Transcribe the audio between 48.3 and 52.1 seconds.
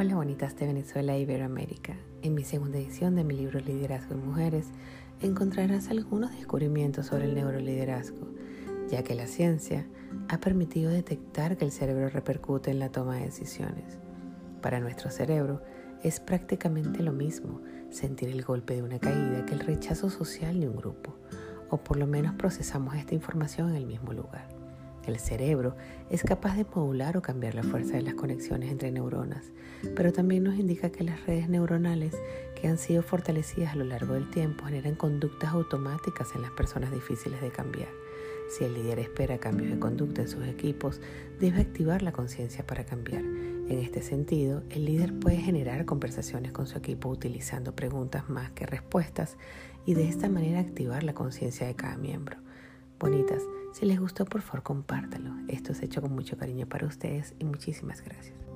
que respuestas y de esta manera activar la conciencia de cada